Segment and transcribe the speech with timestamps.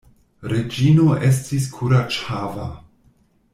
[0.53, 2.69] Reĝino estis kuraĝhava.